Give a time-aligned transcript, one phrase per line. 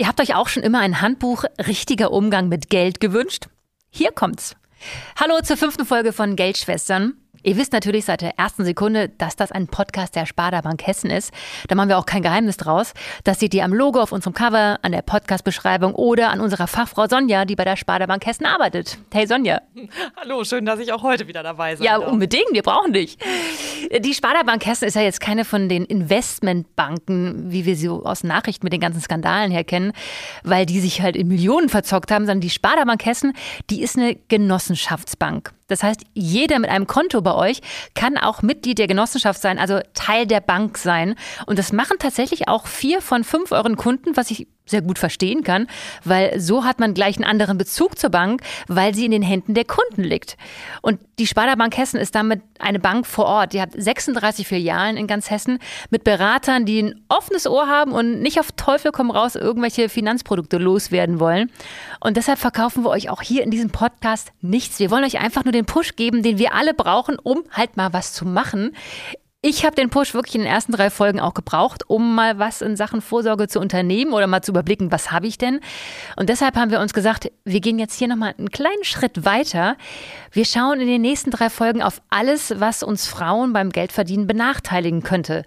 [0.00, 3.48] Ihr habt euch auch schon immer ein Handbuch richtiger Umgang mit Geld gewünscht?
[3.90, 4.54] Hier kommt's.
[5.16, 7.16] Hallo zur fünften Folge von Geldschwestern.
[7.42, 11.10] Ihr wisst natürlich seit der ersten Sekunde, dass das ein Podcast der Sparda Bank Hessen
[11.10, 11.32] ist.
[11.68, 12.94] Da machen wir auch kein Geheimnis draus.
[13.24, 17.06] Das seht ihr am Logo auf unserem Cover, an der Podcast-Beschreibung oder an unserer Fachfrau
[17.06, 18.98] Sonja, die bei der Sparda Bank Hessen arbeitet.
[19.12, 19.60] Hey Sonja.
[20.20, 22.10] Hallo, schön, dass ich auch heute wieder dabei sein Ja, darf.
[22.10, 23.16] unbedingt, wir brauchen dich.
[24.00, 28.24] Die Sparda Bank Hessen ist ja jetzt keine von den Investmentbanken, wie wir sie aus
[28.24, 29.92] Nachrichten mit den ganzen Skandalen her kennen,
[30.42, 33.32] weil die sich halt in Millionen verzockt haben, sondern die Sparda Bank Hessen,
[33.70, 35.52] die ist eine Genossenschaftsbank.
[35.68, 37.60] Das heißt, jeder mit einem Konto bei euch
[37.94, 41.14] kann auch Mitglied der Genossenschaft sein, also Teil der Bank sein.
[41.46, 45.42] Und das machen tatsächlich auch vier von fünf euren Kunden, was ich sehr gut verstehen
[45.42, 45.66] kann,
[46.04, 49.54] weil so hat man gleich einen anderen Bezug zur Bank, weil sie in den Händen
[49.54, 50.36] der Kunden liegt.
[50.82, 53.52] Und die Sparda Bank Hessen ist damit eine Bank vor Ort.
[53.52, 55.58] Die hat 36 Filialen in ganz Hessen
[55.90, 60.58] mit Beratern, die ein offenes Ohr haben und nicht auf Teufel komm raus irgendwelche Finanzprodukte
[60.58, 61.50] loswerden wollen.
[62.00, 64.78] Und deshalb verkaufen wir euch auch hier in diesem Podcast nichts.
[64.78, 67.92] Wir wollen euch einfach nur den Push geben, den wir alle brauchen, um halt mal
[67.92, 68.72] was zu machen.
[69.40, 72.60] Ich habe den Push wirklich in den ersten drei Folgen auch gebraucht, um mal was
[72.60, 75.60] in Sachen Vorsorge zu unternehmen oder mal zu überblicken, was habe ich denn.
[76.16, 79.76] Und deshalb haben wir uns gesagt, wir gehen jetzt hier nochmal einen kleinen Schritt weiter.
[80.32, 85.04] Wir schauen in den nächsten drei Folgen auf alles, was uns Frauen beim Geldverdienen benachteiligen
[85.04, 85.44] könnte.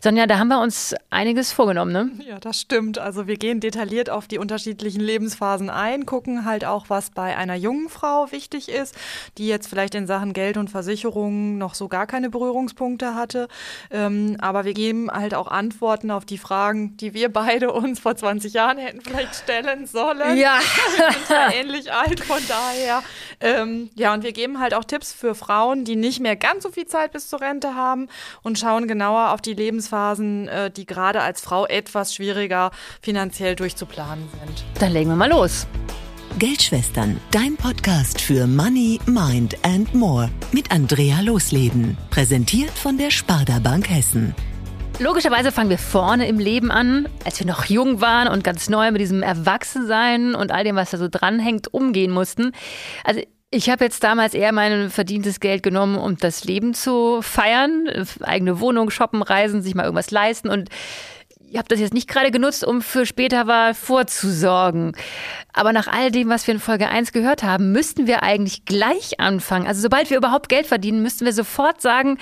[0.00, 2.10] Sonja, da haben wir uns einiges vorgenommen, ne?
[2.24, 3.00] Ja, das stimmt.
[3.00, 7.56] Also wir gehen detailliert auf die unterschiedlichen Lebensphasen ein, gucken halt auch, was bei einer
[7.56, 8.94] jungen Frau wichtig ist,
[9.38, 13.48] die jetzt vielleicht in Sachen Geld und Versicherungen noch so gar keine Berührungspunkte hatte.
[13.90, 18.14] Ähm, aber wir geben halt auch Antworten auf die Fragen, die wir beide uns vor
[18.14, 20.36] 20 Jahren hätten vielleicht stellen sollen.
[20.36, 20.60] Ja.
[20.96, 23.02] Wir sind ja ähnlich alt, von daher.
[23.40, 26.70] Ähm, ja, und wir geben halt auch Tipps für Frauen, die nicht mehr ganz so
[26.70, 28.08] viel Zeit bis zur Rente haben
[28.42, 33.56] und schauen genauer auf die Lebensphasen Lebensphasen, äh, die gerade als Frau etwas schwieriger finanziell
[33.56, 34.64] durchzuplanen sind.
[34.80, 35.66] Dann legen wir mal los.
[36.38, 41.96] Geldschwestern, dein Podcast für Money, Mind and More mit Andrea Losleben.
[42.10, 44.34] Präsentiert von der Sparda Bank Hessen.
[45.00, 48.90] Logischerweise fangen wir vorne im Leben an, als wir noch jung waren und ganz neu
[48.90, 52.52] mit diesem Erwachsensein und all dem, was da so dranhängt, umgehen mussten.
[53.04, 57.88] Also ich habe jetzt damals eher mein verdientes Geld genommen, um das Leben zu feiern,
[58.20, 60.68] eigene Wohnung, shoppen, reisen, sich mal irgendwas leisten und
[61.50, 64.94] ich habe das jetzt nicht gerade genutzt, um für später war vorzusorgen.
[65.54, 69.18] Aber nach all dem, was wir in Folge 1 gehört haben, müssten wir eigentlich gleich
[69.18, 69.66] anfangen.
[69.66, 72.18] Also sobald wir überhaupt Geld verdienen, müssten wir sofort sagen,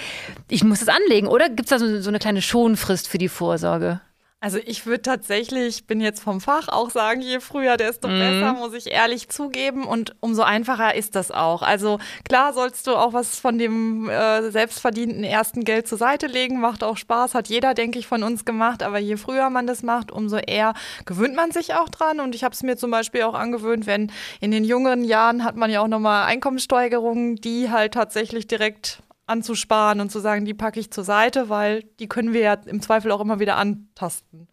[0.48, 1.26] ich muss es anlegen.
[1.26, 4.00] Oder gibt es da so, so eine kleine Schonfrist für die Vorsorge?
[4.38, 8.18] Also ich würde tatsächlich, bin jetzt vom Fach, auch sagen, je früher, desto mhm.
[8.18, 9.86] besser, muss ich ehrlich zugeben.
[9.86, 11.62] Und umso einfacher ist das auch.
[11.62, 16.60] Also klar sollst du auch was von dem äh, selbstverdienten ersten Geld zur Seite legen.
[16.60, 18.82] Macht auch Spaß, hat jeder, denke ich, von uns gemacht.
[18.82, 20.74] Aber je früher man das macht, umso eher
[21.06, 22.20] gewöhnt man sich auch dran.
[22.20, 25.56] Und ich habe es mir zum Beispiel auch angewöhnt, wenn in den jüngeren Jahren hat
[25.56, 30.80] man ja auch nochmal Einkommenssteigerungen, die halt tatsächlich direkt anzusparen und zu sagen, die packe
[30.80, 34.48] ich zur Seite, weil die können wir ja im Zweifel auch immer wieder antasten.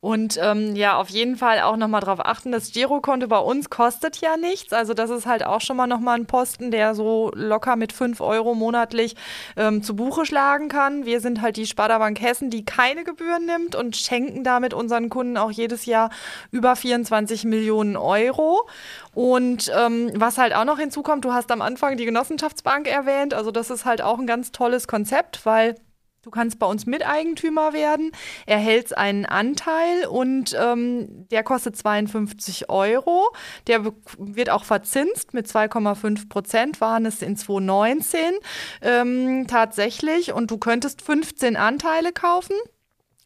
[0.00, 4.20] Und ähm, ja, auf jeden Fall auch nochmal darauf achten, das Girokonto bei uns kostet
[4.20, 4.72] ja nichts.
[4.72, 8.20] Also das ist halt auch schon mal nochmal ein Posten, der so locker mit 5
[8.20, 9.16] Euro monatlich
[9.56, 11.04] ähm, zu Buche schlagen kann.
[11.04, 15.08] Wir sind halt die Sparda Bank Hessen, die keine Gebühren nimmt und schenken damit unseren
[15.08, 16.10] Kunden auch jedes Jahr
[16.52, 18.68] über 24 Millionen Euro.
[19.14, 23.34] Und ähm, was halt auch noch hinzukommt, du hast am Anfang die Genossenschaftsbank erwähnt.
[23.34, 25.74] Also das ist halt auch ein ganz tolles Konzept, weil
[26.28, 28.12] Du kannst bei uns Miteigentümer werden,
[28.44, 33.30] erhältst einen Anteil und ähm, der kostet 52 Euro.
[33.66, 33.86] Der
[34.18, 38.20] wird auch verzinst mit 2,5 Prozent, waren es in 2019
[38.82, 40.34] ähm, tatsächlich.
[40.34, 42.56] Und du könntest 15 Anteile kaufen.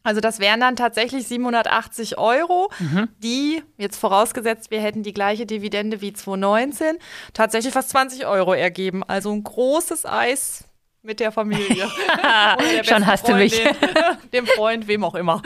[0.03, 3.09] Also das wären dann tatsächlich 780 Euro, mhm.
[3.17, 6.99] die, jetzt vorausgesetzt, wir hätten die gleiche Dividende wie 2019,
[7.33, 9.03] tatsächlich fast 20 Euro ergeben.
[9.03, 10.69] Also ein großes Eis
[11.03, 11.89] mit der Familie.
[12.77, 13.75] der Schon hast Freundin, du mich.
[14.33, 15.41] dem Freund, wem auch immer.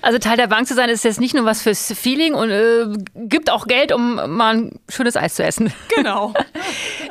[0.00, 2.86] Also Teil der Bank zu sein, ist jetzt nicht nur was fürs Feeling und äh,
[3.14, 5.72] gibt auch Geld, um mal ein schönes Eis zu essen.
[5.98, 6.32] Genau.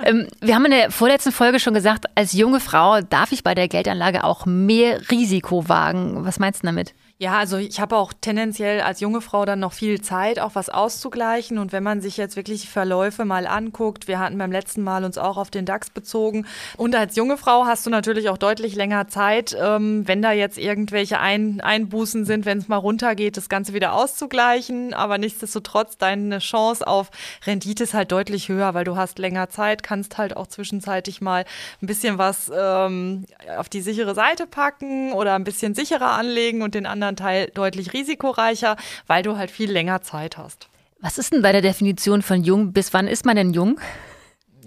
[0.05, 3.53] ähm, wir haben in der vorletzten Folge schon gesagt, als junge Frau darf ich bei
[3.53, 6.25] der Geldanlage auch mehr Risiko wagen.
[6.25, 6.93] Was meinst du damit?
[7.19, 10.69] Ja, also ich habe auch tendenziell als junge Frau dann noch viel Zeit, auch was
[10.69, 11.57] auszugleichen.
[11.57, 15.17] Und wenn man sich jetzt wirklich Verläufe mal anguckt, wir hatten beim letzten Mal uns
[15.17, 16.45] auch auf den DAX bezogen.
[16.75, 20.59] Und als junge Frau hast du natürlich auch deutlich länger Zeit, ähm, wenn da jetzt
[20.59, 24.93] irgendwelche Ein Einbußen sind, wenn es mal runtergeht, das Ganze wieder auszugleichen.
[24.93, 27.09] Aber nichtsdestotrotz, deine Chance auf
[27.47, 31.45] Rendite ist halt deutlich höher, weil du hast länger Zeit, kannst halt auch zwischenzeitlich mal
[31.81, 33.25] ein bisschen was ähm,
[33.57, 37.93] auf die sichere Seite packen oder ein bisschen sicherer anlegen und den anderen Teil deutlich
[37.93, 38.75] risikoreicher,
[39.07, 40.67] weil du halt viel länger Zeit hast.
[40.99, 42.73] Was ist denn bei der Definition von jung?
[42.73, 43.79] Bis wann ist man denn jung?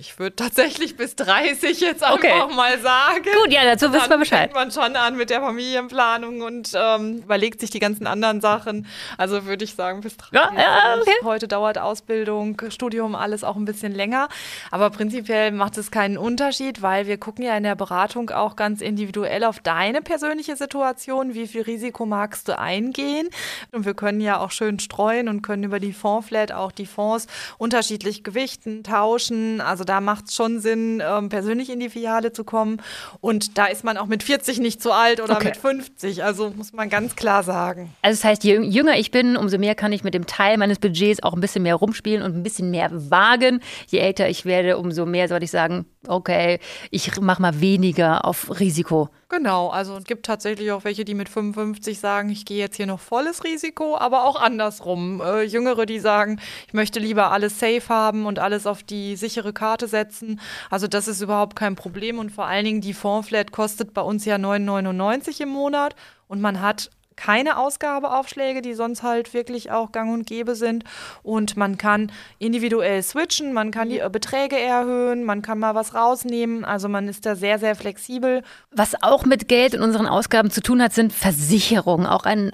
[0.01, 2.55] Ich würde tatsächlich bis 30 jetzt einfach okay.
[2.57, 3.23] mal sagen.
[3.23, 4.45] Gut, ja, dazu wissen wir Bescheid.
[4.45, 8.87] fängt man schon an mit der Familienplanung und ähm, überlegt sich die ganzen anderen Sachen.
[9.19, 10.33] Also würde ich sagen bis 30.
[10.33, 11.13] Ja, ja, okay.
[11.23, 14.29] Heute dauert Ausbildung, Studium, alles auch ein bisschen länger.
[14.71, 18.81] Aber prinzipiell macht es keinen Unterschied, weil wir gucken ja in der Beratung auch ganz
[18.81, 21.35] individuell auf deine persönliche Situation.
[21.35, 23.29] Wie viel Risiko magst du eingehen?
[23.71, 27.27] Und wir können ja auch schön streuen und können über die Fondsflat auch die Fonds
[27.59, 29.61] unterschiedlich gewichten, tauschen.
[29.61, 32.81] Also da macht es schon Sinn, ähm, persönlich in die Filiale zu kommen.
[33.21, 35.47] Und da ist man auch mit 40 nicht zu alt oder okay.
[35.47, 36.23] mit 50.
[36.23, 37.93] Also muss man ganz klar sagen.
[38.01, 40.79] Also das heißt, je jünger ich bin, umso mehr kann ich mit dem Teil meines
[40.79, 43.61] Budgets auch ein bisschen mehr rumspielen und ein bisschen mehr wagen.
[43.89, 46.59] Je älter ich werde, umso mehr sollte ich sagen, okay,
[46.91, 49.11] ich mache mal weniger auf Risiko.
[49.29, 52.87] Genau, also es gibt tatsächlich auch welche, die mit 55 sagen, ich gehe jetzt hier
[52.87, 55.21] noch volles Risiko, aber auch andersrum.
[55.21, 59.53] Äh, Jüngere, die sagen, ich möchte lieber alles safe haben und alles auf die sichere
[59.53, 60.41] Karte setzen.
[60.69, 64.25] Also das ist überhaupt kein Problem und vor allen Dingen die Fondsflat kostet bei uns
[64.25, 65.95] ja 9,99 im Monat
[66.27, 70.85] und man hat keine Ausgabeaufschläge, die sonst halt wirklich auch gang und gäbe sind.
[71.23, 76.65] Und man kann individuell switchen, man kann die Beträge erhöhen, man kann mal was rausnehmen.
[76.65, 78.43] Also man ist da sehr, sehr flexibel.
[78.71, 82.07] Was auch mit Geld in unseren Ausgaben zu tun hat, sind Versicherungen.
[82.07, 82.53] Auch ein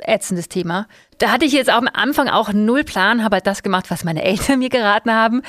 [0.00, 0.86] ätzendes Thema.
[1.18, 4.04] Da hatte ich jetzt auch am Anfang auch null Plan, habe halt das gemacht, was
[4.04, 5.42] meine Eltern mir geraten haben.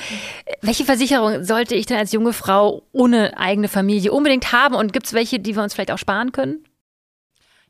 [0.62, 4.74] Welche Versicherung sollte ich denn als junge Frau ohne eigene Familie unbedingt haben?
[4.74, 6.64] Und gibt es welche, die wir uns vielleicht auch sparen können?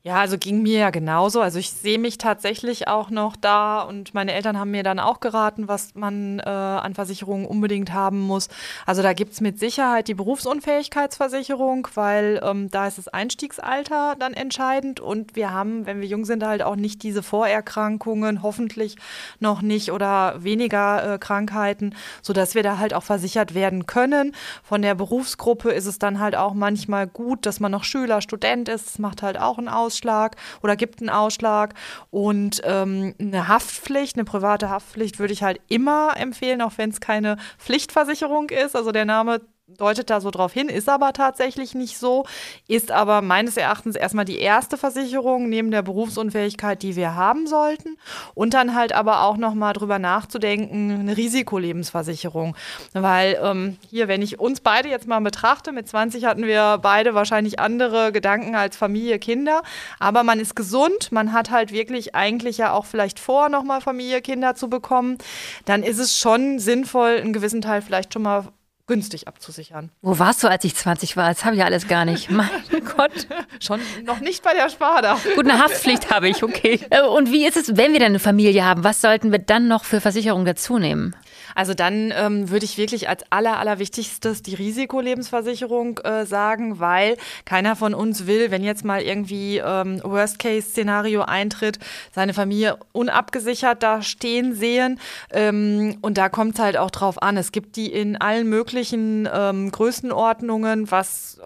[0.02, 1.42] Ja, also ging mir ja genauso.
[1.42, 5.20] Also ich sehe mich tatsächlich auch noch da und meine Eltern haben mir dann auch
[5.20, 8.48] geraten, was man äh, an Versicherungen unbedingt haben muss.
[8.86, 15.00] Also da gibt's mit Sicherheit die Berufsunfähigkeitsversicherung, weil ähm, da ist das Einstiegsalter dann entscheidend
[15.00, 18.96] und wir haben, wenn wir jung sind, halt auch nicht diese Vorerkrankungen, hoffentlich
[19.38, 24.34] noch nicht oder weniger äh, Krankheiten, sodass wir da halt auch versichert werden können.
[24.62, 28.70] Von der Berufsgruppe ist es dann halt auch manchmal gut, dass man noch Schüler, Student
[28.70, 28.86] ist.
[28.86, 31.74] Das macht halt auch einen Aus Ausschlag oder gibt einen Ausschlag.
[32.10, 37.00] Und ähm, eine Haftpflicht, eine private Haftpflicht würde ich halt immer empfehlen, auch wenn es
[37.00, 38.76] keine Pflichtversicherung ist.
[38.76, 39.40] Also der Name
[39.78, 42.24] deutet da so drauf hin, ist aber tatsächlich nicht so,
[42.66, 47.96] ist aber meines Erachtens erstmal die erste Versicherung neben der Berufsunfähigkeit, die wir haben sollten.
[48.34, 52.56] Und dann halt aber auch nochmal drüber nachzudenken, eine Risikolebensversicherung,
[52.92, 57.14] weil ähm, hier, wenn ich uns beide jetzt mal betrachte, mit 20 hatten wir beide
[57.14, 59.62] wahrscheinlich andere Gedanken als Familie, Kinder,
[59.98, 64.20] aber man ist gesund, man hat halt wirklich eigentlich ja auch vielleicht vor, nochmal Familie,
[64.20, 65.18] Kinder zu bekommen,
[65.64, 68.48] dann ist es schon sinnvoll, einen gewissen Teil vielleicht schon mal
[68.90, 69.90] günstig abzusichern.
[70.02, 71.28] Wo warst du, als ich 20 war?
[71.28, 72.28] Das habe ich alles gar nicht.
[72.28, 72.50] Mein
[72.96, 73.28] Gott.
[73.60, 75.16] Schon noch nicht bei der Sparda.
[75.36, 76.80] Gut, eine Haftpflicht habe ich, okay.
[76.90, 78.82] Äh, und wie ist es, wenn wir dann eine Familie haben?
[78.82, 81.14] Was sollten wir dann noch für Versicherungen dazu nehmen?
[81.54, 87.76] Also dann ähm, würde ich wirklich als aller, allerwichtigstes die Risikolebensversicherung äh, sagen, weil keiner
[87.76, 91.78] von uns will, wenn jetzt mal irgendwie ähm, Worst-Case-Szenario eintritt,
[92.14, 94.98] seine Familie unabgesichert da stehen sehen.
[95.32, 97.36] Ähm, und da kommt es halt auch drauf an.
[97.36, 101.44] Es gibt die in allen möglichen ähm, Größenordnungen, was äh,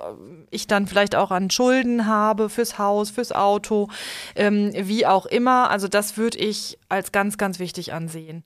[0.50, 3.88] ich dann vielleicht auch an Schulden habe fürs Haus, fürs Auto,
[4.36, 5.70] ähm, wie auch immer.
[5.70, 8.44] Also das würde ich als ganz, ganz wichtig ansehen.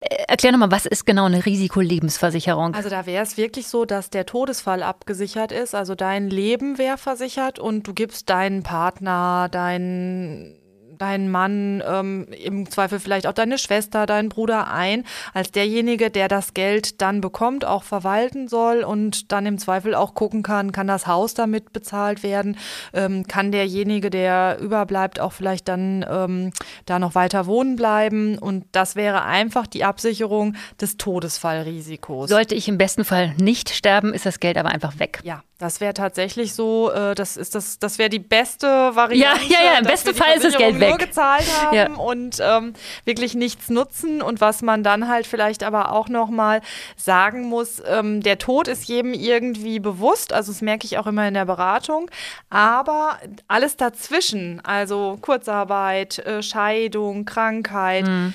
[0.00, 2.74] Erklär nochmal, was ist genau eine Risikolebensversicherung?
[2.74, 6.98] Also da wäre es wirklich so, dass der Todesfall abgesichert ist, also dein Leben wäre
[6.98, 10.60] versichert und du gibst deinen Partner, deinen
[10.98, 16.28] deinen Mann, ähm, im Zweifel vielleicht auch deine Schwester, deinen Bruder ein, als derjenige, der
[16.28, 20.86] das Geld dann bekommt, auch verwalten soll und dann im Zweifel auch gucken kann, kann
[20.86, 22.56] das Haus damit bezahlt werden,
[22.92, 26.52] ähm, kann derjenige, der überbleibt, auch vielleicht dann ähm,
[26.86, 32.28] da noch weiter wohnen bleiben und das wäre einfach die Absicherung des Todesfallrisikos.
[32.28, 35.20] Sollte ich im besten Fall nicht sterben, ist das Geld aber einfach weg.
[35.22, 39.44] Ja, das wäre tatsächlich so, äh, das ist das, das wäre die beste Variante.
[39.46, 40.90] Ja, ja, ja, im besten Fall ist das Geld weg.
[40.90, 41.90] Nur gezahlt haben ja.
[41.90, 42.74] und ähm,
[43.04, 44.22] wirklich nichts nutzen.
[44.22, 46.60] Und was man dann halt vielleicht aber auch nochmal
[46.96, 51.26] sagen muss, ähm, der Tod ist jedem irgendwie bewusst, also das merke ich auch immer
[51.26, 52.08] in der Beratung.
[52.50, 58.32] Aber alles dazwischen, also Kurzarbeit, äh, Scheidung, Krankheit, mhm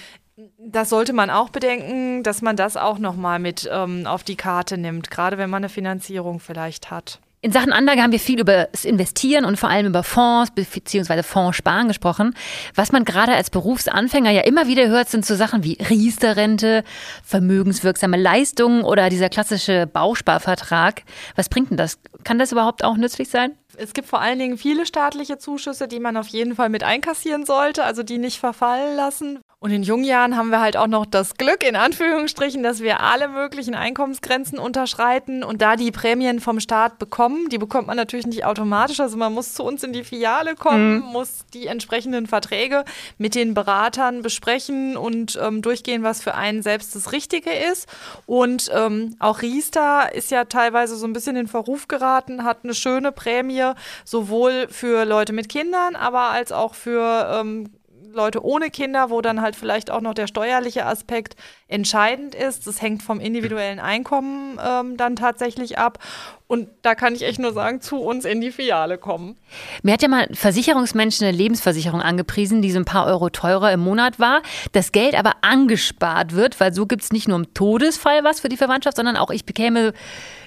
[0.59, 4.77] das sollte man auch bedenken, dass man das auch nochmal mit ähm, auf die Karte
[4.77, 7.19] nimmt, gerade wenn man eine Finanzierung vielleicht hat.
[7.43, 11.23] In Sachen Anlage haben wir viel über das Investieren und vor allem über Fonds bzw.
[11.23, 12.33] Fondssparen gesprochen.
[12.73, 16.85] Was man gerade als Berufsanfänger ja immer wieder hört, sind so Sachen wie Riester-Rente,
[17.21, 21.03] vermögenswirksame Leistungen oder dieser klassische Bausparvertrag.
[21.35, 21.99] Was bringt denn das?
[22.23, 23.57] Kann das überhaupt auch nützlich sein?
[23.75, 27.45] Es gibt vor allen Dingen viele staatliche Zuschüsse, die man auf jeden Fall mit einkassieren
[27.45, 29.39] sollte, also die nicht verfallen lassen.
[29.63, 32.99] Und in jungen Jahren haben wir halt auch noch das Glück, in Anführungsstrichen, dass wir
[32.99, 37.47] alle möglichen Einkommensgrenzen unterschreiten und da die Prämien vom Staat bekommen.
[37.47, 38.99] Die bekommt man natürlich nicht automatisch.
[38.99, 41.03] Also man muss zu uns in die Filiale kommen, mhm.
[41.03, 42.83] muss die entsprechenden Verträge
[43.17, 47.87] mit den Beratern besprechen und ähm, durchgehen, was für einen selbst das Richtige ist.
[48.25, 52.73] Und ähm, auch Riester ist ja teilweise so ein bisschen in Verruf geraten, hat eine
[52.73, 53.71] schöne Prämie,
[54.03, 57.69] sowohl für Leute mit Kindern, aber als auch für ähm,
[58.13, 61.35] Leute ohne Kinder, wo dann halt vielleicht auch noch der steuerliche Aspekt
[61.73, 62.67] entscheidend ist.
[62.67, 65.97] Das hängt vom individuellen Einkommen ähm, dann tatsächlich ab.
[66.45, 69.37] Und da kann ich echt nur sagen, zu uns in die Filiale kommen.
[69.81, 73.79] Mir hat ja mal Versicherungsmenschen eine Lebensversicherung angepriesen, die so ein paar Euro teurer im
[73.79, 74.43] Monat war.
[74.71, 78.49] Das Geld aber angespart wird, weil so gibt es nicht nur im Todesfall was für
[78.49, 79.93] die Verwandtschaft, sondern auch ich bekäme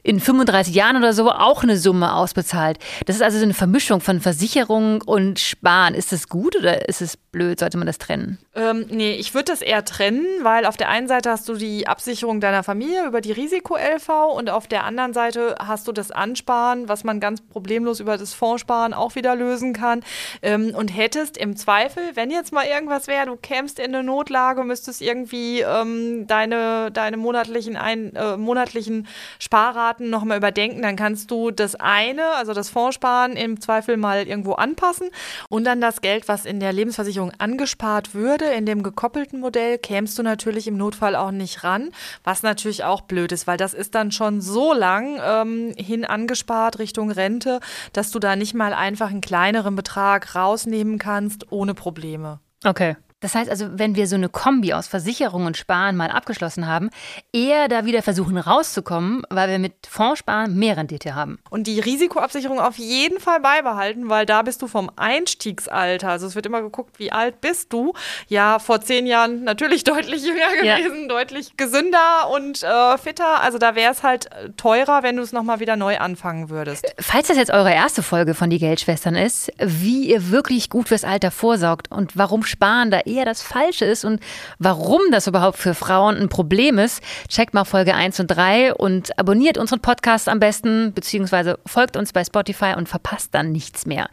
[0.05, 2.79] in 35 Jahren oder so auch eine Summe ausbezahlt.
[3.07, 5.95] Das ist also so eine Vermischung von Versicherung und Sparen.
[5.95, 7.59] Ist das gut oder ist es blöd?
[7.59, 8.39] Sollte man das trennen?
[8.57, 11.87] Ähm, nee, ich würde das eher trennen, weil auf der einen Seite hast du die
[11.87, 16.89] Absicherung deiner Familie über die Risiko-LV und auf der anderen Seite hast du das Ansparen,
[16.89, 20.03] was man ganz problemlos über das Fondssparen auch wieder lösen kann.
[20.41, 24.65] Ähm, und hättest im Zweifel, wenn jetzt mal irgendwas wäre, du kämst in eine Notlage,
[24.65, 29.07] müsstest irgendwie ähm, deine, deine monatlichen, ein, äh, monatlichen
[29.39, 34.53] Sparraten nochmal überdenken, dann kannst du das eine, also das Fondssparen, im Zweifel mal irgendwo
[34.53, 35.11] anpassen
[35.51, 40.19] und dann das Geld, was in der Lebensversicherung angespart würde, in dem gekoppelten Modell, kämst
[40.19, 41.91] du natürlich im Notfall auch nicht ran,
[42.25, 46.79] was natürlich auch blöd ist, weil das ist dann schon so lang ähm, hin angespart
[46.79, 47.61] Richtung Rente,
[47.93, 52.41] dass du da nicht mal einfach einen kleineren Betrag rausnehmen kannst ohne Probleme.
[52.65, 52.97] Okay.
[53.21, 56.91] Das heißt also, wenn wir so eine Kombi aus Versicherung und Sparen mal abgeschlossen haben,
[57.33, 61.39] eher da wieder versuchen rauszukommen, weil wir mit Fondssparen mehr Rendite haben.
[61.49, 66.35] Und die Risikoabsicherung auf jeden Fall beibehalten, weil da bist du vom Einstiegsalter, also es
[66.35, 67.95] wird immer geguckt, wie alt bist du.
[68.29, 71.09] Ja, vor zehn Jahren natürlich deutlich jünger gewesen, ja.
[71.09, 73.41] deutlich gesünder und äh, fitter.
[73.41, 76.85] Also da wäre es halt teurer, wenn du es nochmal wieder neu anfangen würdest.
[76.99, 81.05] Falls das jetzt eure erste Folge von Die Geldschwestern ist, wie ihr wirklich gut fürs
[81.05, 84.21] Alter vorsorgt und warum Sparen da eher das Falsche ist und
[84.59, 89.19] warum das überhaupt für Frauen ein Problem ist, checkt mal Folge 1 und 3 und
[89.19, 94.09] abonniert unseren Podcast am besten, beziehungsweise folgt uns bei Spotify und verpasst dann nichts mehr.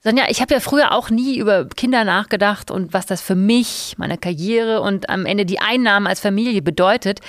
[0.00, 3.96] Sonja, ich habe ja früher auch nie über Kinder nachgedacht und was das für mich,
[3.98, 7.20] meine Karriere und am Ende die Einnahmen als Familie bedeutet.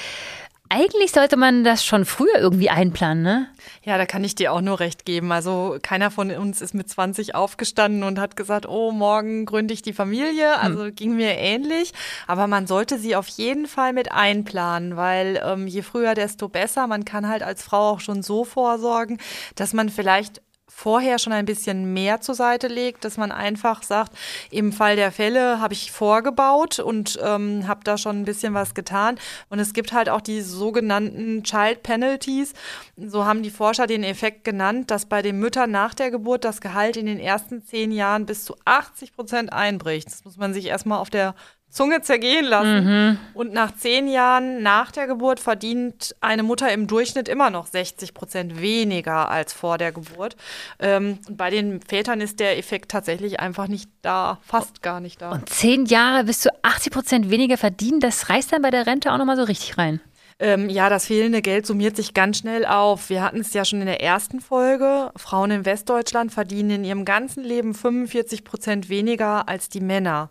[0.72, 3.48] Eigentlich sollte man das schon früher irgendwie einplanen, ne?
[3.84, 5.32] Ja, da kann ich dir auch nur recht geben.
[5.32, 9.82] Also keiner von uns ist mit 20 aufgestanden und hat gesagt, oh, morgen gründe ich
[9.82, 10.54] die Familie.
[10.54, 10.62] Hm.
[10.62, 10.96] Also hm.
[10.96, 11.92] ging mir ähnlich.
[12.28, 16.86] Aber man sollte sie auf jeden Fall mit einplanen, weil ähm, je früher, desto besser.
[16.86, 19.18] Man kann halt als Frau auch schon so vorsorgen,
[19.56, 20.40] dass man vielleicht
[20.80, 24.14] vorher schon ein bisschen mehr zur Seite legt, dass man einfach sagt,
[24.50, 28.74] im Fall der Fälle habe ich vorgebaut und ähm, habe da schon ein bisschen was
[28.74, 29.20] getan.
[29.50, 32.54] Und es gibt halt auch die sogenannten Child Penalties.
[32.96, 36.62] So haben die Forscher den Effekt genannt, dass bei den Müttern nach der Geburt das
[36.62, 40.08] Gehalt in den ersten zehn Jahren bis zu 80 Prozent einbricht.
[40.08, 41.36] Das muss man sich erstmal auf der
[41.70, 42.86] Zunge zergehen lassen.
[42.86, 43.18] Mhm.
[43.34, 48.14] Und nach zehn Jahren nach der Geburt verdient eine Mutter im Durchschnitt immer noch 60
[48.14, 50.36] Prozent weniger als vor der Geburt.
[50.80, 55.22] Ähm, und bei den Vätern ist der Effekt tatsächlich einfach nicht da, fast gar nicht
[55.22, 55.32] da.
[55.32, 59.14] Und zehn Jahre bis zu 80 Prozent weniger verdienen, das reißt dann bei der Rente
[59.14, 60.02] auch nochmal so richtig rein.
[60.42, 63.10] Ähm, ja, das fehlende Geld summiert sich ganz schnell auf.
[63.10, 65.12] Wir hatten es ja schon in der ersten Folge.
[65.18, 70.30] Frauen in Westdeutschland verdienen in ihrem ganzen Leben 45 Prozent weniger als die Männer.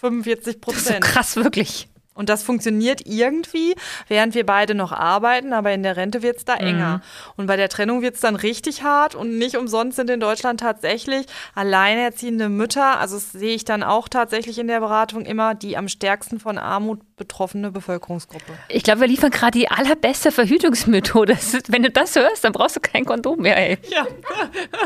[0.00, 1.04] 45 Prozent.
[1.04, 1.88] So krass, wirklich.
[2.20, 3.74] Und das funktioniert irgendwie,
[4.08, 6.98] während wir beide noch arbeiten, aber in der Rente wird es da enger.
[6.98, 7.02] Mhm.
[7.36, 10.60] Und bei der Trennung wird es dann richtig hart und nicht umsonst sind in Deutschland
[10.60, 15.78] tatsächlich alleinerziehende Mütter, also das sehe ich dann auch tatsächlich in der Beratung immer, die
[15.78, 18.50] am stärksten von Armut betroffene Bevölkerungsgruppe.
[18.68, 21.36] Ich glaube, wir liefern gerade die allerbeste Verhütungsmethode.
[21.68, 23.78] Wenn du das hörst, dann brauchst du kein Kondom mehr, ey.
[23.90, 24.06] Ja,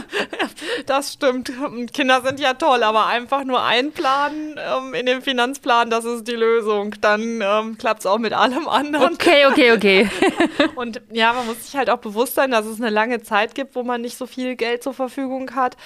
[0.87, 1.53] das stimmt.
[1.93, 6.33] Kinder sind ja toll, aber einfach nur einplanen ähm, in dem Finanzplan, das ist die
[6.33, 6.97] Lösung.
[7.01, 9.15] Dann ähm, klappt es auch mit allem anderen.
[9.15, 10.11] Okay, okay, okay.
[10.75, 13.77] Und ja, man muss sich halt auch bewusst sein, dass es eine lange Zeit gibt,
[13.77, 15.77] wo man nicht so viel Geld zur Verfügung hat.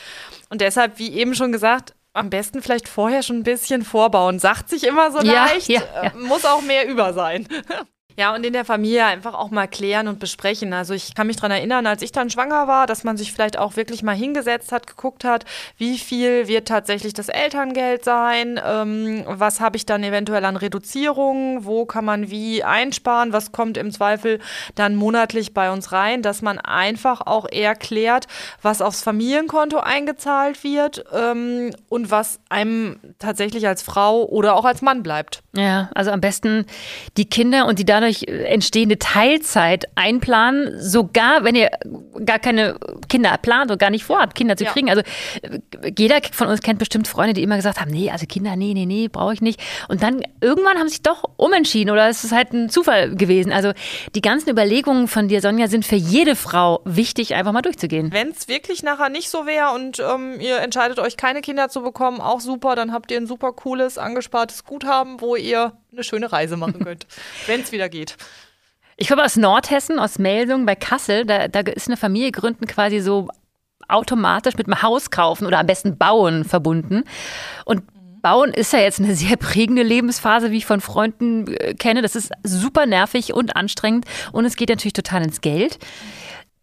[0.48, 4.38] Und deshalb, wie eben schon gesagt, am besten vielleicht vorher schon ein bisschen vorbauen.
[4.38, 6.02] Sagt sich immer so ja, leicht, ja, ja.
[6.02, 7.48] Äh, muss auch mehr über sein.
[8.18, 10.72] Ja, und in der Familie einfach auch mal klären und besprechen.
[10.72, 13.56] Also ich kann mich daran erinnern, als ich dann schwanger war, dass man sich vielleicht
[13.56, 15.44] auch wirklich mal hingesetzt hat, geguckt hat,
[15.76, 21.64] wie viel wird tatsächlich das Elterngeld sein, ähm, was habe ich dann eventuell an Reduzierungen,
[21.64, 24.40] wo kann man wie einsparen, was kommt im Zweifel
[24.74, 28.26] dann monatlich bei uns rein, dass man einfach auch erklärt,
[28.62, 34.82] was aufs Familienkonto eingezahlt wird ähm, und was einem tatsächlich als Frau oder auch als
[34.82, 35.44] Mann bleibt.
[35.54, 36.66] Ja, also am besten
[37.16, 41.70] die Kinder und die dadurch entstehende Teilzeit einplanen, sogar wenn ihr
[42.24, 44.90] gar keine Kinder plant und gar nicht vorhabt, Kinder zu kriegen.
[44.90, 45.02] Also
[45.96, 48.86] jeder von uns kennt bestimmt Freunde, die immer gesagt haben, nee, also Kinder, nee, nee,
[48.86, 49.60] nee, brauche ich nicht.
[49.88, 53.52] Und dann irgendwann haben sie sich doch umentschieden oder es ist halt ein Zufall gewesen.
[53.52, 53.72] Also
[54.14, 58.12] die ganzen Überlegungen von dir, Sonja, sind für jede Frau wichtig, einfach mal durchzugehen.
[58.12, 61.82] Wenn es wirklich nachher nicht so wäre und ähm, ihr entscheidet euch, keine Kinder zu
[61.82, 66.30] bekommen, auch super, dann habt ihr ein super cooles, angespartes Guthaben, wo ihr eine schöne
[66.32, 67.06] Reise machen könnt,
[67.46, 67.97] wenn es wieder geht.
[68.96, 71.24] Ich komme aus Nordhessen, aus Melsung bei Kassel.
[71.24, 73.28] Da, da ist eine Familie gründen quasi so
[73.86, 77.04] automatisch mit dem Haus kaufen oder am besten bauen verbunden.
[77.64, 77.82] Und
[78.22, 82.02] Bauen ist ja jetzt eine sehr prägende Lebensphase, wie ich von Freunden äh, kenne.
[82.02, 85.78] Das ist super nervig und anstrengend und es geht natürlich total ins Geld.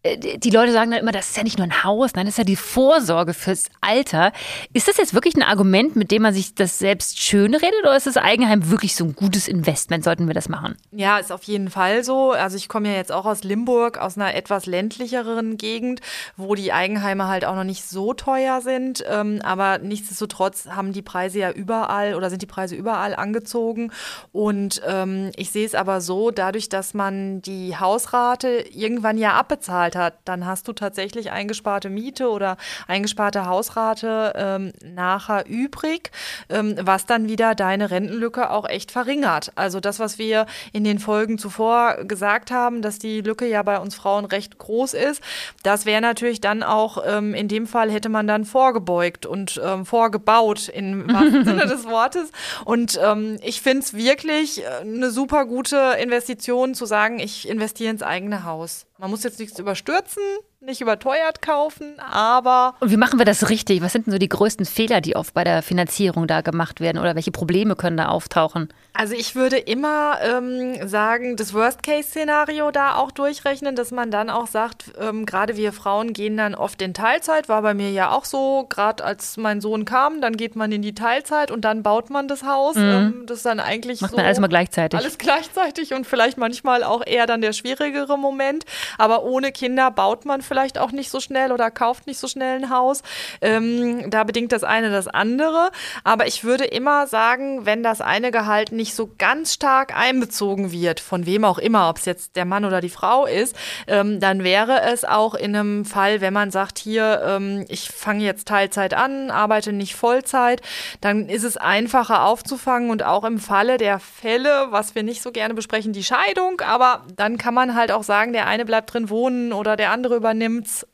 [0.06, 2.34] Äh, die Leute sagen dann immer, das ist ja nicht nur ein Haus, nein, das
[2.34, 4.32] ist ja die Vorsorge fürs Alter.
[4.72, 7.96] Ist das jetzt wirklich ein Argument, mit dem man sich das selbst schön redet oder
[7.96, 10.04] ist das Eigenheim wirklich so ein gutes Investment?
[10.04, 10.76] Sollten wir das machen?
[10.92, 12.32] Ja, ist auf jeden Fall so.
[12.32, 16.00] Also ich komme ja jetzt auch aus Limburg, aus einer etwas ländlicheren Gegend,
[16.36, 19.04] wo die Eigenheime halt auch noch nicht so teuer sind.
[19.08, 23.92] Ähm, aber nichtsdestotrotz haben die Preise ja überall oder sind die Preise überall angezogen.
[24.32, 29.95] Und ähm, ich sehe es aber so, dadurch, dass man die Hausrate irgendwann ja abbezahlt
[29.96, 36.10] hat, dann hast du tatsächlich eingesparte Miete oder eingesparte Hausrate ähm, nachher übrig,
[36.48, 39.52] ähm, was dann wieder deine Rentenlücke auch echt verringert.
[39.54, 43.78] Also das, was wir in den Folgen zuvor gesagt haben, dass die Lücke ja bei
[43.78, 45.22] uns Frauen recht groß ist,
[45.62, 49.86] das wäre natürlich dann auch ähm, in dem Fall hätte man dann vorgebeugt und ähm,
[49.86, 52.30] vorgebaut im wahrsten Sinne des Wortes.
[52.64, 57.90] Und ähm, ich finde es wirklich äh, eine super gute Investition zu sagen, ich investiere
[57.90, 58.86] ins eigene Haus.
[58.98, 60.22] Man muss jetzt nichts überstürzen,
[60.66, 62.74] nicht überteuert kaufen, aber.
[62.80, 63.80] Und wie machen wir das richtig?
[63.82, 66.98] Was sind denn so die größten Fehler, die oft bei der Finanzierung da gemacht werden
[66.98, 68.68] oder welche Probleme können da auftauchen?
[68.92, 74.46] Also ich würde immer ähm, sagen, das Worst-Case-Szenario da auch durchrechnen, dass man dann auch
[74.46, 78.24] sagt, ähm, gerade wir Frauen gehen dann oft in Teilzeit, war bei mir ja auch
[78.24, 82.10] so, gerade als mein Sohn kam, dann geht man in die Teilzeit und dann baut
[82.10, 82.74] man das Haus.
[82.76, 82.82] Mhm.
[82.82, 84.16] Ähm, das dann eigentlich Macht so.
[84.16, 84.98] man alles mal gleichzeitig.
[84.98, 88.64] Alles gleichzeitig und vielleicht manchmal auch eher dann der schwierigere Moment.
[88.98, 92.58] Aber ohne Kinder baut man vielleicht auch nicht so schnell oder kauft nicht so schnell
[92.58, 93.02] ein Haus.
[93.40, 95.70] Ähm, da bedingt das eine das andere.
[96.04, 101.00] Aber ich würde immer sagen, wenn das eine Gehalt nicht so ganz stark einbezogen wird,
[101.00, 104.44] von wem auch immer, ob es jetzt der Mann oder die Frau ist, ähm, dann
[104.44, 108.94] wäre es auch in einem Fall, wenn man sagt, hier, ähm, ich fange jetzt Teilzeit
[108.94, 110.62] an, arbeite nicht Vollzeit,
[111.00, 115.32] dann ist es einfacher aufzufangen und auch im Falle der Fälle, was wir nicht so
[115.32, 119.10] gerne besprechen, die Scheidung, aber dann kann man halt auch sagen, der eine bleibt drin
[119.10, 120.45] wohnen oder der andere übernimmt,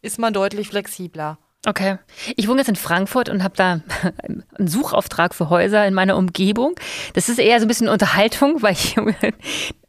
[0.02, 1.38] ist man deutlich flexibler.
[1.66, 1.98] Okay.
[2.36, 3.80] Ich wohne jetzt in Frankfurt und habe da
[4.24, 6.74] einen Suchauftrag für Häuser in meiner Umgebung.
[7.14, 8.96] Das ist eher so ein bisschen Unterhaltung, weil ich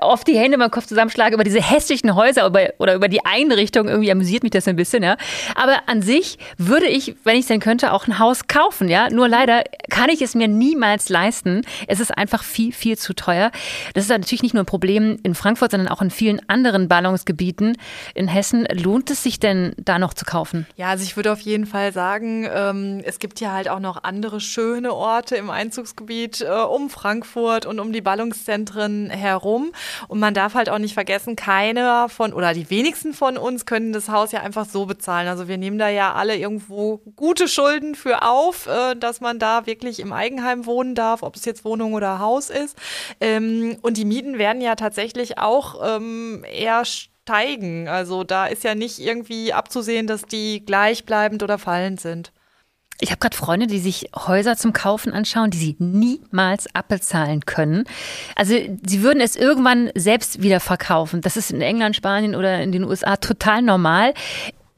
[0.00, 3.88] oft die Hände im Kopf zusammenschlage über diese hässlichen Häuser oder, oder über die Einrichtung.
[3.88, 5.16] Irgendwie amüsiert mich das ein bisschen, ja.
[5.54, 9.08] Aber an sich würde ich, wenn ich es denn könnte, auch ein Haus kaufen, ja.
[9.10, 11.62] Nur leider kann ich es mir niemals leisten.
[11.86, 13.50] Es ist einfach viel, viel zu teuer.
[13.94, 17.76] Das ist natürlich nicht nur ein Problem in Frankfurt, sondern auch in vielen anderen Ballungsgebieten
[18.14, 18.66] in Hessen.
[18.72, 20.66] Lohnt es sich denn, da noch zu kaufen?
[20.76, 24.04] Ja, also ich würde auf jeden Fall sagen, ähm, es gibt ja halt auch noch
[24.04, 29.72] andere schöne Orte im Einzugsgebiet äh, um Frankfurt und um die Ballungszentren herum herum.
[30.08, 33.92] Und man darf halt auch nicht vergessen, keiner von oder die wenigsten von uns können
[33.92, 35.28] das Haus ja einfach so bezahlen.
[35.28, 39.66] Also wir nehmen da ja alle irgendwo gute Schulden für auf, äh, dass man da
[39.66, 42.76] wirklich im Eigenheim wohnen darf, ob es jetzt Wohnung oder Haus ist.
[43.20, 47.88] Ähm, und die Mieten werden ja tatsächlich auch ähm, eher steigen.
[47.88, 52.32] Also da ist ja nicht irgendwie abzusehen, dass die gleichbleibend oder fallend sind.
[53.00, 57.84] Ich habe gerade Freunde, die sich Häuser zum Kaufen anschauen, die sie niemals abbezahlen können.
[58.34, 61.20] Also sie würden es irgendwann selbst wieder verkaufen.
[61.20, 64.14] Das ist in England, Spanien oder in den USA total normal.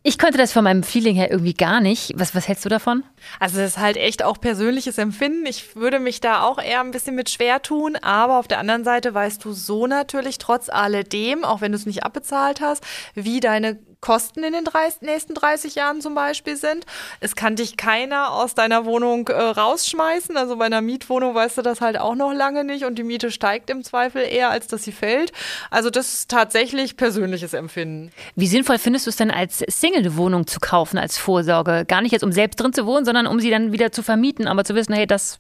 [0.02, 2.12] Ich könnte das von meinem Feeling her irgendwie gar nicht.
[2.16, 3.04] Was, was hältst du davon?
[3.38, 5.44] Also das ist halt echt auch persönliches Empfinden.
[5.44, 8.83] Ich würde mich da auch eher ein bisschen mit schwer tun, aber auf der anderen
[8.83, 12.83] Seite weißt du so natürlich trotz alledem, auch wenn du es nicht abbezahlt hast,
[13.14, 16.86] wie deine Kosten in den 30, nächsten 30 Jahren zum Beispiel sind.
[17.20, 20.36] Es kann dich keiner aus deiner Wohnung äh, rausschmeißen.
[20.36, 23.30] Also bei einer Mietwohnung weißt du das halt auch noch lange nicht und die Miete
[23.30, 25.32] steigt im Zweifel eher, als dass sie fällt.
[25.70, 28.10] Also das ist tatsächlich persönliches Empfinden.
[28.36, 31.84] Wie sinnvoll findest du es denn als Single eine Wohnung zu kaufen als Vorsorge?
[31.86, 34.48] Gar nicht jetzt, um selbst drin zu wohnen, sondern um sie dann wieder zu vermieten,
[34.48, 35.38] aber zu wissen, hey, das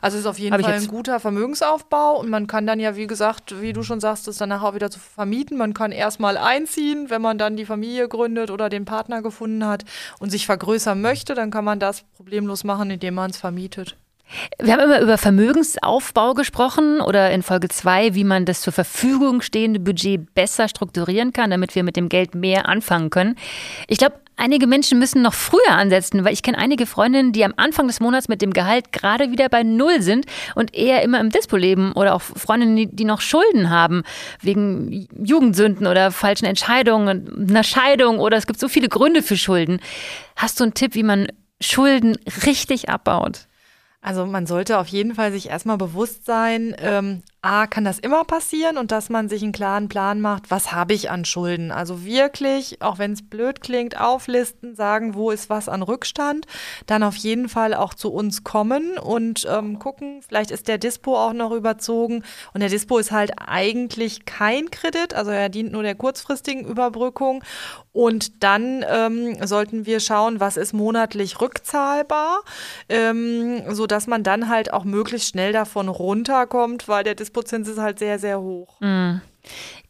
[0.00, 3.06] also es ist auf jeden Fall ein guter Vermögensaufbau und man kann dann ja, wie
[3.06, 5.56] gesagt, wie du schon sagst, das danach auch wieder zu vermieten.
[5.56, 9.84] Man kann erstmal einziehen, wenn man dann die Familie gründet oder den Partner gefunden hat
[10.18, 13.96] und sich vergrößern möchte, dann kann man das problemlos machen, indem man es vermietet.
[14.58, 19.40] Wir haben immer über Vermögensaufbau gesprochen oder in Folge 2, wie man das zur Verfügung
[19.40, 23.36] stehende Budget besser strukturieren kann, damit wir mit dem Geld mehr anfangen können.
[23.86, 27.54] Ich glaube, Einige Menschen müssen noch früher ansetzen, weil ich kenne einige Freundinnen, die am
[27.56, 31.30] Anfang des Monats mit dem Gehalt gerade wieder bei Null sind und eher immer im
[31.30, 34.02] Dispo leben oder auch Freundinnen, die noch Schulden haben
[34.42, 39.80] wegen Jugendsünden oder falschen Entscheidungen, einer Scheidung oder es gibt so viele Gründe für Schulden.
[40.36, 41.28] Hast du einen Tipp, wie man
[41.60, 43.46] Schulden richtig abbaut?
[44.02, 48.24] Also man sollte auf jeden Fall sich erstmal bewusst sein, ähm, A, kann das immer
[48.24, 51.70] passieren und dass man sich einen klaren Plan macht, was habe ich an Schulden.
[51.70, 56.46] Also wirklich, auch wenn es blöd klingt, auflisten, sagen, wo ist was an Rückstand,
[56.86, 61.16] dann auf jeden Fall auch zu uns kommen und ähm, gucken, vielleicht ist der Dispo
[61.16, 65.84] auch noch überzogen und der Dispo ist halt eigentlich kein Kredit, also er dient nur
[65.84, 67.44] der kurzfristigen Überbrückung
[67.92, 72.42] und dann ähm, sollten wir schauen, was ist monatlich rückzahlbar,
[72.90, 77.76] ähm, sodass man dann halt auch möglichst schnell davon runterkommt, weil der Dispo Prozent ist
[77.78, 78.80] halt sehr, sehr hoch.
[78.80, 79.20] Mhm.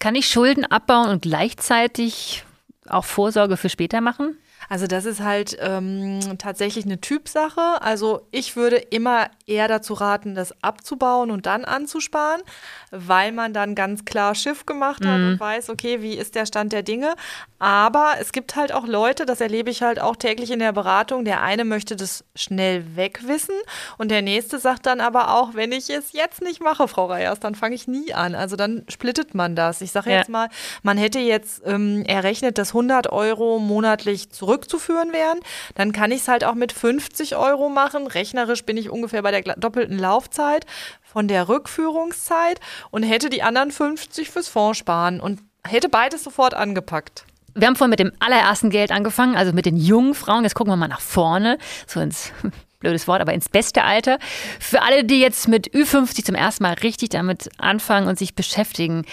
[0.01, 2.45] Kann ich Schulden abbauen und gleichzeitig
[2.89, 4.37] auch Vorsorge für später machen?
[4.69, 7.81] Also das ist halt ähm, tatsächlich eine Typsache.
[7.81, 12.43] Also ich würde immer eher dazu raten, das abzubauen und dann anzusparen,
[12.91, 15.29] weil man dann ganz klar Schiff gemacht hat mhm.
[15.29, 17.15] und weiß, okay, wie ist der Stand der Dinge.
[17.59, 21.25] Aber es gibt halt auch Leute, das erlebe ich halt auch täglich in der Beratung.
[21.25, 23.55] Der eine möchte das schnell wegwissen
[23.97, 27.41] und der nächste sagt dann aber auch, wenn ich es jetzt nicht mache, Frau Reyers,
[27.41, 28.35] dann fange ich nie an.
[28.35, 29.81] Also dann splittet man das.
[29.81, 30.19] Ich sage ja.
[30.19, 30.49] jetzt mal,
[30.83, 35.41] man hätte jetzt ähm, errechnet, dass 100 Euro monatlich zurück zurückzuführen wären.
[35.75, 38.07] Dann kann ich es halt auch mit 50 Euro machen.
[38.07, 40.65] Rechnerisch bin ich ungefähr bei der doppelten Laufzeit
[41.03, 46.55] von der Rückführungszeit und hätte die anderen 50 fürs Fonds sparen und hätte beides sofort
[46.55, 47.25] angepackt.
[47.55, 50.45] Wir haben vorhin mit dem allerersten Geld angefangen, also mit den jungen Frauen.
[50.45, 52.33] Jetzt gucken wir mal nach vorne, so ins
[52.81, 54.19] blödes Wort, aber ins beste Alter.
[54.61, 59.07] Für alle, die jetzt mit Ü50 zum ersten Mal richtig damit anfangen und sich beschäftigen,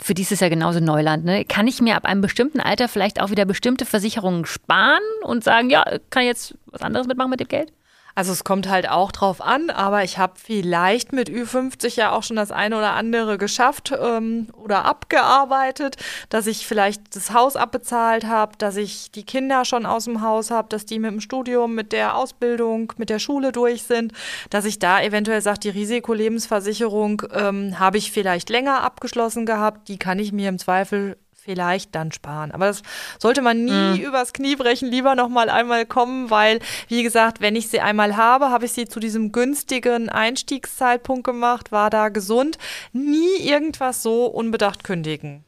[0.00, 1.24] für die ist es ja genauso Neuland.
[1.24, 1.44] Ne?
[1.44, 5.70] Kann ich mir ab einem bestimmten Alter vielleicht auch wieder bestimmte Versicherungen sparen und sagen,
[5.70, 7.72] ja, kann ich jetzt was anderes mitmachen mit dem Geld?
[8.18, 12.24] Also es kommt halt auch drauf an, aber ich habe vielleicht mit Ü50 ja auch
[12.24, 18.26] schon das eine oder andere geschafft ähm, oder abgearbeitet, dass ich vielleicht das Haus abbezahlt
[18.26, 21.76] habe, dass ich die Kinder schon aus dem Haus habe, dass die mit dem Studium,
[21.76, 24.12] mit der Ausbildung, mit der Schule durch sind,
[24.50, 29.96] dass ich da eventuell sage, die Risikolebensversicherung ähm, habe ich vielleicht länger abgeschlossen gehabt, die
[29.96, 31.16] kann ich mir im Zweifel
[31.48, 32.50] vielleicht dann sparen.
[32.50, 32.82] Aber das
[33.18, 34.04] sollte man nie mhm.
[34.04, 36.58] übers Knie brechen, lieber noch mal einmal kommen, weil,
[36.88, 41.72] wie gesagt, wenn ich sie einmal habe, habe ich sie zu diesem günstigen Einstiegszeitpunkt gemacht,
[41.72, 42.58] war da gesund,
[42.92, 45.42] nie irgendwas so unbedacht kündigen.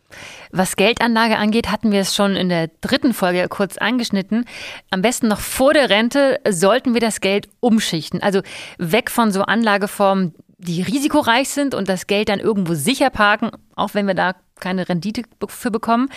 [0.51, 4.47] Was Geldanlage angeht, hatten wir es schon in der dritten Folge kurz angeschnitten.
[4.91, 8.23] Am besten noch vor der Rente sollten wir das Geld umschichten.
[8.23, 8.41] Also
[8.79, 13.91] weg von so Anlageformen, die risikoreich sind und das Geld dann irgendwo sicher parken, auch
[13.93, 16.09] wenn wir da keine Rendite für bekommen.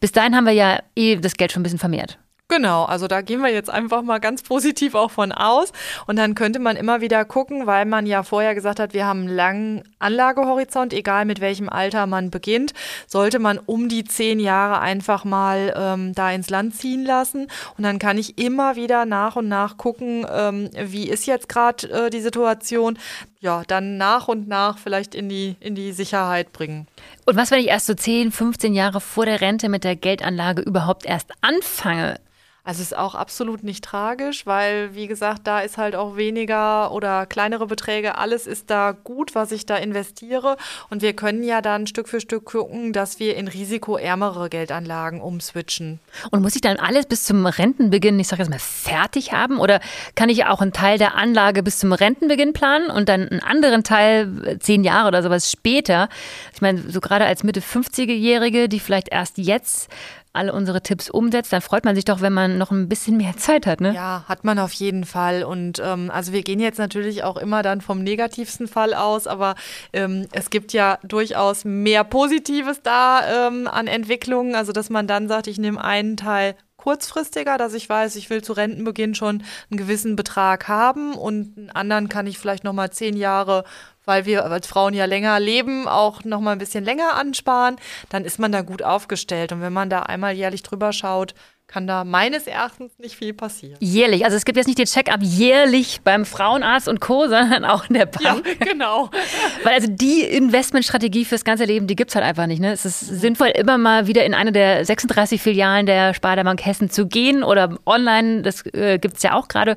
[0.00, 2.18] Bis dahin haben wir ja eh das Geld schon ein bisschen vermehrt.
[2.52, 5.72] Genau, also da gehen wir jetzt einfach mal ganz positiv auch von aus.
[6.06, 9.20] Und dann könnte man immer wieder gucken, weil man ja vorher gesagt hat, wir haben
[9.20, 12.74] einen langen Anlagehorizont, egal mit welchem Alter man beginnt,
[13.06, 17.46] sollte man um die zehn Jahre einfach mal ähm, da ins Land ziehen lassen.
[17.78, 21.88] Und dann kann ich immer wieder nach und nach gucken, ähm, wie ist jetzt gerade
[21.90, 22.98] äh, die Situation.
[23.42, 26.86] Ja, dann nach und nach vielleicht in die, in die Sicherheit bringen.
[27.26, 30.62] Und was, wenn ich erst so 10, 15 Jahre vor der Rente mit der Geldanlage
[30.62, 32.20] überhaupt erst anfange?
[32.64, 37.26] Also ist auch absolut nicht tragisch, weil, wie gesagt, da ist halt auch weniger oder
[37.26, 40.56] kleinere Beträge, alles ist da gut, was ich da investiere.
[40.88, 45.98] Und wir können ja dann Stück für Stück gucken, dass wir in risikoärmere Geldanlagen umswitchen.
[46.30, 49.58] Und muss ich dann alles bis zum Rentenbeginn, ich sage jetzt mal, fertig haben?
[49.58, 49.80] Oder
[50.14, 53.82] kann ich auch einen Teil der Anlage bis zum Rentenbeginn planen und dann einen anderen
[53.82, 56.08] Teil zehn Jahre oder sowas später?
[56.54, 59.88] Ich meine, so gerade als Mitte 50-Jährige, die vielleicht erst jetzt
[60.32, 63.36] alle unsere Tipps umsetzt, dann freut man sich doch, wenn man noch ein bisschen mehr
[63.36, 63.94] Zeit hat, ne?
[63.94, 65.44] Ja, hat man auf jeden Fall.
[65.44, 69.54] Und ähm, also wir gehen jetzt natürlich auch immer dann vom negativsten Fall aus, aber
[69.92, 74.54] ähm, es gibt ja durchaus mehr Positives da ähm, an Entwicklungen.
[74.54, 78.42] Also dass man dann sagt, ich nehme einen Teil kurzfristiger, dass ich weiß, ich will
[78.42, 82.90] zu Rentenbeginn schon einen gewissen Betrag haben und einen anderen kann ich vielleicht noch mal
[82.90, 83.64] zehn Jahre
[84.04, 87.76] weil wir als Frauen ja länger leben, auch noch mal ein bisschen länger ansparen,
[88.08, 89.52] dann ist man da gut aufgestellt.
[89.52, 91.34] Und wenn man da einmal jährlich drüber schaut,
[91.72, 93.78] kann da meines Erachtens nicht viel passieren.
[93.80, 94.26] Jährlich.
[94.26, 97.94] Also es gibt jetzt nicht den Check-up jährlich beim Frauenarzt und Co., sondern auch in
[97.94, 98.46] der Bank.
[98.46, 99.08] Ja, genau.
[99.64, 102.60] Weil also die Investmentstrategie fürs ganze Leben, die gibt es halt einfach nicht.
[102.60, 102.72] Ne?
[102.72, 107.06] Es ist sinnvoll, immer mal wieder in eine der 36 Filialen der Sparda-Bank Hessen zu
[107.06, 109.76] gehen oder online, das äh, gibt es ja auch gerade,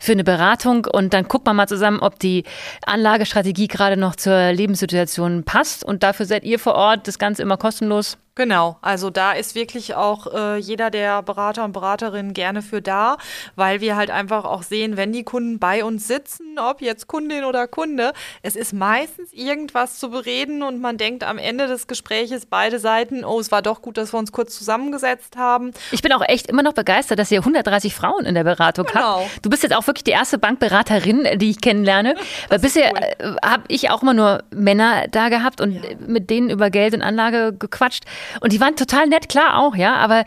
[0.00, 0.84] für eine Beratung.
[0.84, 2.42] Und dann guckt man mal zusammen, ob die
[2.84, 5.84] Anlagestrategie gerade noch zur Lebenssituation passt.
[5.84, 8.18] Und dafür seid ihr vor Ort, das Ganze immer kostenlos.
[8.36, 13.16] Genau, also da ist wirklich auch äh, jeder der Berater und Beraterinnen gerne für da,
[13.54, 17.44] weil wir halt einfach auch sehen, wenn die Kunden bei uns sitzen, ob jetzt Kundin
[17.44, 22.44] oder Kunde, es ist meistens irgendwas zu bereden und man denkt am Ende des Gespräches
[22.44, 25.72] beide Seiten, oh, es war doch gut, dass wir uns kurz zusammengesetzt haben.
[25.90, 29.20] Ich bin auch echt immer noch begeistert, dass ihr 130 Frauen in der Beratung genau.
[29.20, 29.46] habt.
[29.46, 32.16] Du bist jetzt auch wirklich die erste Bankberaterin, die ich kennenlerne,
[32.50, 33.36] weil bisher cool.
[33.42, 35.80] Äh, habe ich auch immer nur Männer da gehabt und ja.
[36.06, 38.04] mit denen über Geld und Anlage gequatscht.
[38.40, 40.24] Und die waren total nett, klar auch, ja, aber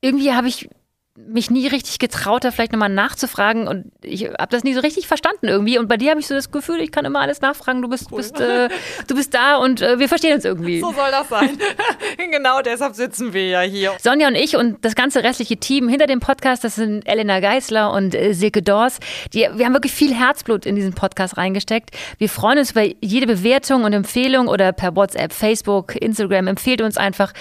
[0.00, 0.68] irgendwie habe ich
[1.16, 5.06] mich nie richtig getraut, da vielleicht nochmal nachzufragen und ich habe das nie so richtig
[5.06, 5.78] verstanden irgendwie.
[5.78, 7.82] Und bei dir habe ich so das Gefühl, ich kann immer alles nachfragen.
[7.82, 8.18] Du bist, cool.
[8.18, 8.68] bist äh,
[9.06, 10.80] du bist da und äh, wir verstehen uns irgendwie.
[10.80, 11.58] So soll das sein.
[12.30, 13.92] genau deshalb sitzen wir ja hier.
[14.02, 17.92] Sonja und ich und das ganze restliche Team hinter dem Podcast, das sind Elena Geisler
[17.92, 18.98] und äh, Silke Dors.
[19.32, 21.90] Die, wir haben wirklich viel Herzblut in diesen Podcast reingesteckt.
[22.18, 26.46] Wir freuen uns über jede Bewertung und Empfehlung oder per WhatsApp, Facebook, Instagram.
[26.46, 27.32] Empfehlt uns einfach.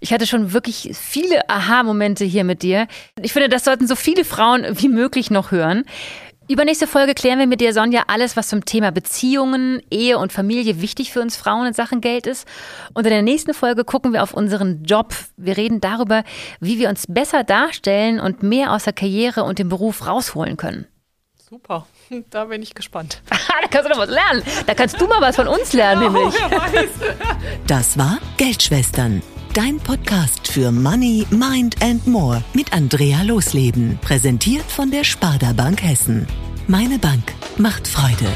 [0.00, 2.86] Ich hatte schon wirklich viele Aha-Momente hier mit dir.
[3.22, 5.84] Ich finde, das sollten so viele Frauen wie möglich noch hören.
[6.50, 10.80] Übernächste Folge klären wir mit dir, Sonja, alles, was zum Thema Beziehungen, Ehe und Familie
[10.80, 12.48] wichtig für uns Frauen in Sachen Geld ist.
[12.94, 15.14] Und in der nächsten Folge gucken wir auf unseren Job.
[15.36, 16.24] Wir reden darüber,
[16.58, 20.86] wie wir uns besser darstellen und mehr aus der Karriere und dem Beruf rausholen können.
[21.36, 21.86] Super,
[22.30, 23.20] da bin ich gespannt.
[23.28, 24.42] da kannst du noch was lernen.
[24.66, 26.40] Da kannst du mal was von uns lernen, genau, nämlich.
[27.66, 29.22] Das war Geldschwestern
[29.54, 33.98] Dein Podcast für Money, Mind and More mit Andrea Losleben.
[34.02, 36.26] Präsentiert von der Sparda Bank Hessen.
[36.66, 38.30] Meine Bank macht Freude.